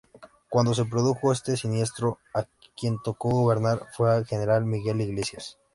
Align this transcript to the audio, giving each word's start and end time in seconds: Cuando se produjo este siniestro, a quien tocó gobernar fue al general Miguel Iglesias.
Cuando 0.49 0.73
se 0.73 0.85
produjo 0.85 1.31
este 1.31 1.55
siniestro, 1.57 2.17
a 2.33 2.45
quien 2.75 2.97
tocó 3.03 3.29
gobernar 3.29 3.83
fue 3.95 4.11
al 4.11 4.25
general 4.25 4.65
Miguel 4.65 4.99
Iglesias. 4.99 5.59